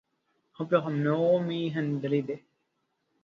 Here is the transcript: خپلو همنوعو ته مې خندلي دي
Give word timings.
خپلو 0.57 0.77
همنوعو 0.85 1.35
ته 1.41 1.43
مې 1.45 1.59
خندلي 1.73 2.21
دي 2.27 2.37